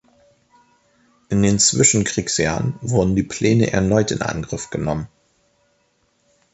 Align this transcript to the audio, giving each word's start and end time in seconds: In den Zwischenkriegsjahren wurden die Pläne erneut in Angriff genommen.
In 1.29 1.43
den 1.43 1.59
Zwischenkriegsjahren 1.59 2.73
wurden 2.81 3.15
die 3.15 3.21
Pläne 3.21 3.71
erneut 3.71 4.09
in 4.09 4.23
Angriff 4.23 4.71
genommen. 4.71 5.07